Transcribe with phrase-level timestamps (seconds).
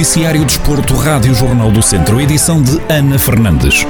[0.00, 3.84] Noticiário Desporto, Rádio Jornal do Centro, edição de Ana Fernandes.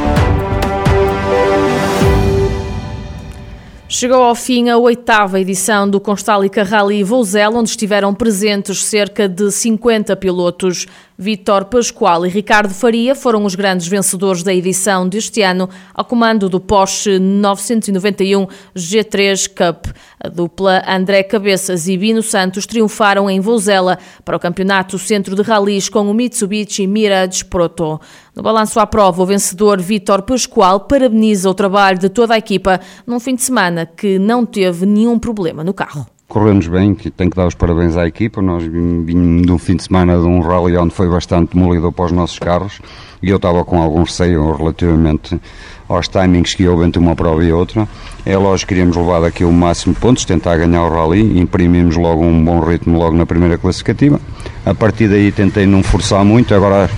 [3.88, 9.52] Chegou ao fim a oitava edição do Constálica Rally Vouzela, onde estiveram presentes cerca de
[9.52, 10.88] 50 pilotos.
[11.20, 16.48] Vítor Pascoal e Ricardo Faria foram os grandes vencedores da edição deste ano, ao comando
[16.48, 19.94] do Porsche 991 G3 Cup.
[20.18, 25.42] A dupla André Cabeças e Bino Santos triunfaram em Vouzela para o Campeonato Centro de
[25.42, 28.00] Rallys com o Mitsubishi Mirage Proto.
[28.34, 32.80] No balanço à prova, o vencedor Vítor Pascoal parabeniza o trabalho de toda a equipa
[33.06, 37.28] num fim de semana que não teve nenhum problema no carro correu-nos bem, que tenho
[37.28, 38.40] que dar os parabéns à equipa.
[38.40, 42.04] Nós vimos de um fim de semana de um rally onde foi bastante demolido para
[42.04, 42.80] os nossos carros
[43.20, 45.38] e eu estava com algum receio relativamente
[45.88, 47.86] aos timings que houve entre uma prova e outra.
[48.24, 51.96] É lógico que queríamos levar daqui o máximo de pontos, tentar ganhar o rally, imprimimos
[51.96, 54.20] logo um bom ritmo logo na primeira classificativa.
[54.64, 56.88] A partir daí tentei não forçar muito, agora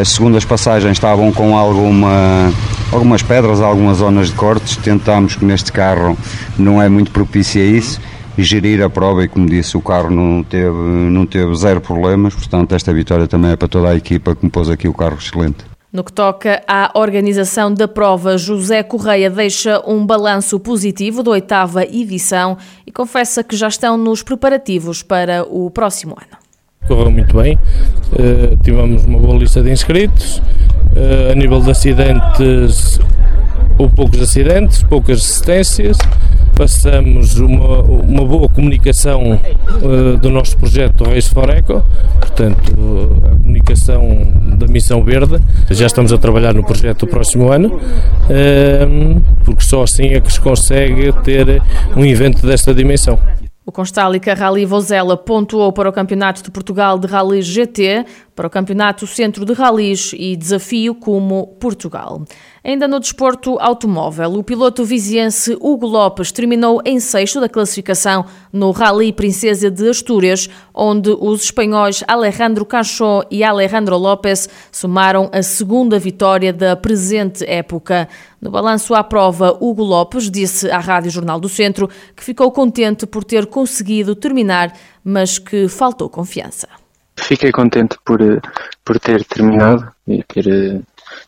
[0.00, 2.52] as segundas passagens estavam com alguma,
[2.90, 6.18] algumas pedras, algumas zonas de cortes, tentámos que neste carro
[6.58, 8.00] não é muito propício a isso
[8.42, 12.74] gerir a prova e como disse o carro não teve, não teve zero problemas, portanto
[12.74, 15.64] esta vitória também é para toda a equipa que me pôs aqui o carro excelente.
[15.92, 21.84] No que toca à organização da prova, José Correia deixa um balanço positivo da oitava
[21.84, 26.36] edição e confessa que já estão nos preparativos para o próximo ano.
[26.88, 32.98] Correu muito bem, uh, tivemos uma boa lista de inscritos, uh, a nível de acidentes,
[33.78, 35.96] houve poucos acidentes, poucas assistências,
[36.54, 39.40] passamos uma, uma boa comunicação
[39.82, 41.84] uh, do nosso projeto Race for Eco,
[42.20, 45.38] portanto, uh, a comunicação da Missão Verde.
[45.70, 50.32] Já estamos a trabalhar no projeto do próximo ano, uh, porque só assim é que
[50.32, 51.60] se consegue ter
[51.96, 53.18] um evento desta dimensão.
[53.66, 58.50] O Constálica Rally Vozela pontuou para o Campeonato de Portugal de Rally GT, para o
[58.50, 62.24] Campeonato Centro de Rallys e Desafio como Portugal.
[62.64, 68.70] Ainda no desporto automóvel, o piloto viziense Hugo Lopes terminou em sexto da classificação no
[68.70, 75.98] Rally Princesa de Astúrias, onde os espanhóis Alejandro Cachó e Alejandro Lopes somaram a segunda
[75.98, 78.08] vitória da presente época.
[78.40, 83.06] No balanço à prova, Hugo Lopes disse à Rádio Jornal do Centro que ficou contente
[83.06, 84.72] por ter conseguido terminar,
[85.04, 86.83] mas que faltou confiança.
[87.16, 88.18] Fiquei contente por,
[88.84, 90.80] por ter terminado e ter eh,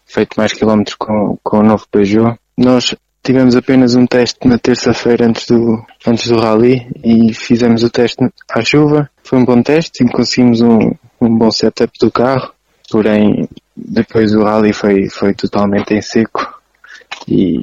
[0.04, 2.38] feito mais quilómetros com, com o novo Peugeot.
[2.56, 7.90] Nós tivemos apenas um teste na terça-feira antes do, antes do rally e fizemos o
[7.90, 9.10] teste à chuva.
[9.24, 12.52] Foi um bom teste e conseguimos um, um bom setup do carro,
[12.90, 16.60] porém depois o rally foi, foi totalmente em seco
[17.26, 17.60] e,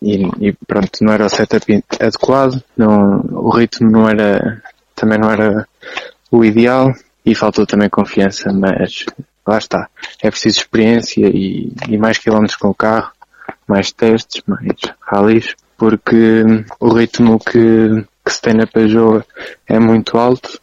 [0.00, 4.62] e, e pronto, não era o setup adequado, não, o ritmo não era,
[4.94, 5.68] também não era
[6.30, 6.92] o ideal
[7.24, 9.04] e faltou também confiança, mas
[9.46, 9.88] lá está.
[10.22, 13.12] É preciso experiência e, e mais quilómetros com o carro,
[13.66, 16.44] mais testes, mais rallies, porque
[16.80, 19.24] o ritmo que, que se tem na Peugeot
[19.66, 20.60] é muito alto.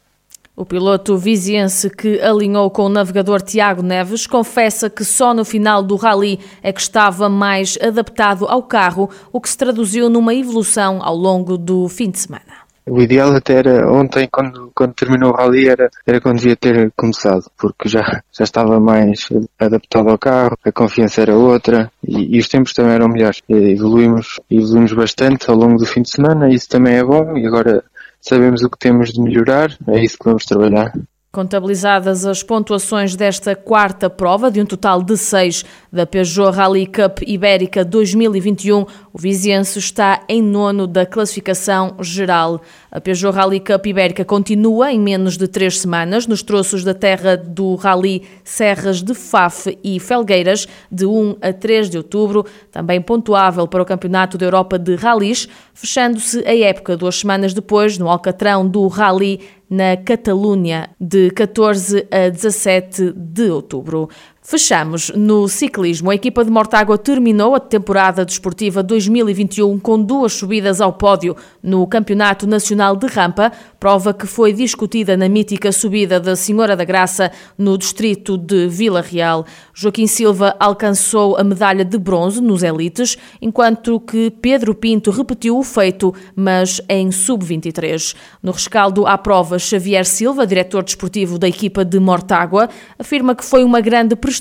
[0.55, 5.81] O piloto viziense que alinhou com o navegador Tiago Neves confessa que só no final
[5.81, 10.99] do rally é que estava mais adaptado ao carro, o que se traduziu numa evolução
[11.01, 12.58] ao longo do fim de semana.
[12.89, 16.91] O ideal até era ontem, quando, quando terminou o rally, era, era quando devia ter
[16.95, 19.29] começado, porque já, já estava mais
[19.59, 23.41] adaptado ao carro, a confiança era outra e, e os tempos também eram melhores.
[23.47, 27.45] E evoluímos, evoluímos bastante ao longo do fim de semana, isso também é bom e
[27.45, 27.83] agora
[28.19, 30.91] sabemos o que temos de melhorar, é isso que vamos trabalhar.
[31.31, 35.63] Contabilizadas as pontuações desta quarta prova, de um total de seis
[35.93, 42.59] da Peugeot Rally Cup Ibérica 2021, o Viziense está em nono da classificação geral.
[42.91, 47.37] A Peugeot Rally Cup Ibérica continua em menos de três semanas nos troços da terra
[47.37, 53.67] do Rally Serras de Faf e Felgueiras, de 1 a 3 de outubro, também pontuável
[53.67, 58.67] para o Campeonato da Europa de Rallys, fechando-se a época duas semanas depois no Alcatrão
[58.67, 64.09] do Rally na Catalunha, de 14 a 17 de outubro.
[64.49, 66.09] Fechamos no ciclismo.
[66.09, 71.85] A equipa de Mortágua terminou a temporada desportiva 2021 com duas subidas ao pódio no
[71.85, 77.31] Campeonato Nacional de Rampa, prova que foi discutida na mítica subida da Senhora da Graça
[77.55, 79.45] no distrito de Vila Real.
[79.71, 85.63] Joaquim Silva alcançou a medalha de bronze nos elites, enquanto que Pedro Pinto repetiu o
[85.63, 88.15] feito, mas em sub-23.
[88.41, 92.67] No rescaldo à prova, Xavier Silva, diretor desportivo da equipa de Mortágua,
[92.97, 94.38] afirma que foi uma grande prestação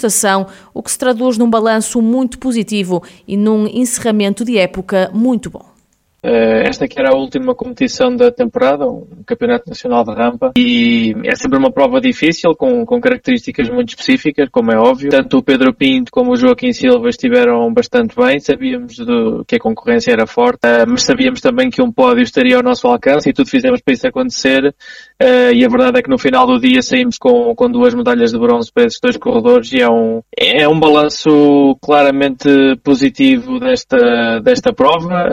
[0.72, 5.77] o que se traduz num balanço muito positivo e num encerramento de época muito bom.
[6.20, 11.14] Uh, esta que era a última competição da temporada, um campeonato nacional de rampa, e
[11.24, 15.10] é sempre uma prova difícil, com, com características muito específicas, como é óbvio.
[15.10, 19.60] Tanto o Pedro Pinto como o Joaquim Silva estiveram bastante bem, sabíamos do, que a
[19.60, 23.32] concorrência era forte, uh, mas sabíamos também que um pódio estaria ao nosso alcance e
[23.32, 24.74] tudo fizemos para isso acontecer.
[25.22, 28.32] Uh, e a verdade é que no final do dia saímos com, com duas medalhas
[28.32, 32.48] de bronze para esses dois corredores e é um, é um balanço claramente
[32.82, 35.28] positivo desta, desta prova,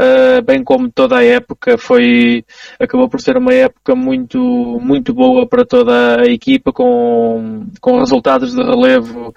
[0.46, 2.44] bem como como toda a época foi
[2.77, 4.38] acabou por ser uma época muito
[4.81, 9.33] muito boa para toda a equipa com com resultados de relevo.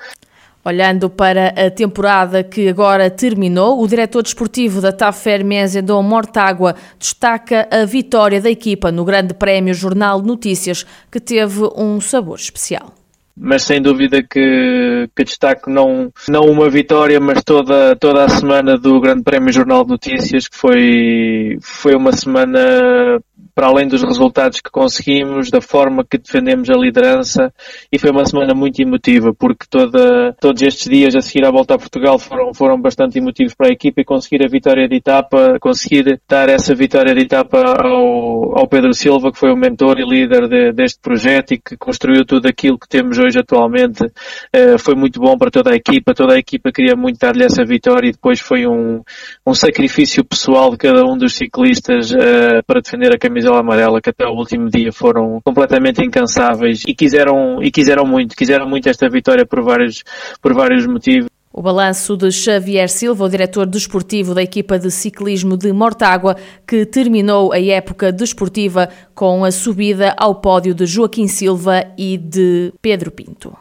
[0.64, 6.74] Olhando para a temporada que agora terminou, o diretor desportivo da TAF Hermésia, Dom Mortágua,
[6.98, 12.97] destaca a vitória da equipa no Grande Prémio Jornal Notícias, que teve um sabor especial
[13.40, 18.76] mas sem dúvida que, que destaco não, não uma vitória, mas toda, toda a semana
[18.76, 23.20] do Grande Prémio Jornal de Notícias, que foi, foi uma semana
[23.58, 27.52] para além dos resultados que conseguimos, da forma que defendemos a liderança,
[27.90, 31.74] e foi uma semana muito emotiva, porque toda, todos estes dias a seguir à volta
[31.74, 35.58] a Portugal foram, foram bastante emotivos para a equipa e conseguir a vitória de etapa,
[35.60, 40.08] conseguir dar essa vitória de etapa ao, ao Pedro Silva, que foi o mentor e
[40.08, 44.94] líder de, deste projeto e que construiu tudo aquilo que temos hoje atualmente, uh, foi
[44.94, 48.12] muito bom para toda a equipa, toda a equipa queria muito dar-lhe essa vitória e
[48.12, 49.02] depois foi um,
[49.44, 54.00] um sacrifício pessoal de cada um dos ciclistas uh, para defender a camisa camisola amarela
[54.00, 58.88] que até o último dia foram completamente incansáveis e quiseram, e quiseram muito, quiseram muito
[58.88, 60.04] esta vitória por vários,
[60.40, 61.28] por vários motivos.
[61.50, 66.36] O balanço de Xavier Silva, o diretor desportivo da equipa de ciclismo de Mortágua,
[66.66, 72.72] que terminou a época desportiva com a subida ao pódio de Joaquim Silva e de
[72.80, 73.56] Pedro Pinto.